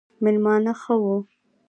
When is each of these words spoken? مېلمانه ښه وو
مېلمانه 0.23 0.73
ښه 0.81 0.95
وو 1.03 1.17